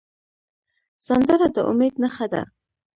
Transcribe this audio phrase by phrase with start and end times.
[1.07, 2.41] سندره د امید نښه ده